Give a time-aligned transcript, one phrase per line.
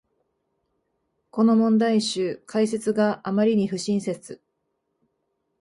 [1.29, 4.41] この問題集、解説があまりに不親切